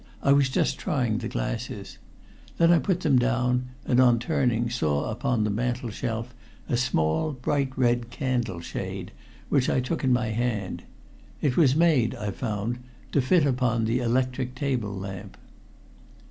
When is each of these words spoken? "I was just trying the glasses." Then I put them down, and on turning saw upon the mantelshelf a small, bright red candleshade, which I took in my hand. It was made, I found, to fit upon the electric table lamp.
"I 0.23 0.31
was 0.33 0.49
just 0.49 0.79
trying 0.79 1.19
the 1.19 1.27
glasses." 1.27 1.99
Then 2.57 2.71
I 2.71 2.79
put 2.79 3.01
them 3.01 3.19
down, 3.19 3.67
and 3.85 3.99
on 3.99 4.17
turning 4.17 4.67
saw 4.67 5.11
upon 5.11 5.43
the 5.43 5.51
mantelshelf 5.51 6.33
a 6.67 6.75
small, 6.75 7.33
bright 7.33 7.69
red 7.77 8.09
candleshade, 8.09 9.11
which 9.49 9.69
I 9.69 9.79
took 9.79 10.03
in 10.03 10.11
my 10.11 10.29
hand. 10.29 10.81
It 11.39 11.55
was 11.55 11.75
made, 11.75 12.15
I 12.15 12.31
found, 12.31 12.79
to 13.11 13.21
fit 13.21 13.45
upon 13.45 13.85
the 13.85 13.99
electric 13.99 14.55
table 14.55 14.95
lamp. 14.97 15.37